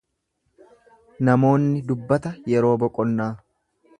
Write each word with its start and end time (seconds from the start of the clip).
Namoonni 1.27 1.83
dubbata 1.91 2.33
yeroo 2.53 2.75
boqonnaa. 2.87 3.31